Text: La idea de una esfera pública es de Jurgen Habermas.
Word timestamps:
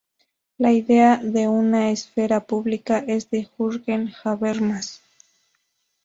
La 0.57 0.71
idea 0.71 1.17
de 1.17 1.47
una 1.47 1.91
esfera 1.91 2.43
pública 2.47 2.97
es 3.07 3.29
de 3.29 3.45
Jurgen 3.45 4.11
Habermas. 4.23 5.03